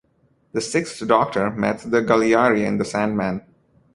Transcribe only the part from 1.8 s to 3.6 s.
the Galyari in "The Sandman".